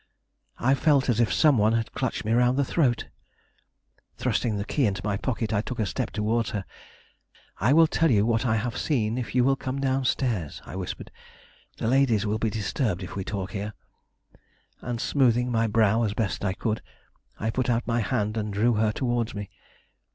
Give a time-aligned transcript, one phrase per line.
[0.57, 3.05] I felt as if some one had clutched me round the throat.
[4.17, 6.65] Thrusting the key into my pocket, I took a step towards her.
[7.59, 10.75] "I will tell you what I have seen if you will come down stairs," I
[10.75, 11.11] whispered;
[11.77, 13.73] "the ladies will be disturbed if we talk here,"
[14.81, 16.81] and smoothing my brow as best I could,
[17.39, 19.51] I put out my hand and drew her towards me.